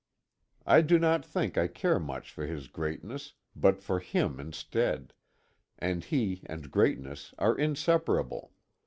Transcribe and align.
I 0.65 0.81
do 0.81 0.97
not 0.97 1.23
think 1.23 1.59
I 1.59 1.67
care 1.67 1.99
much 1.99 2.31
for 2.31 2.47
his 2.47 2.67
greatness, 2.67 3.33
but 3.55 3.83
for 3.83 3.99
him 3.99 4.39
instead 4.39 5.13
and 5.77 6.03
he 6.03 6.41
and 6.47 6.71
greatness 6.71 7.35
are 7.37 7.55
inseparable. 7.55 8.51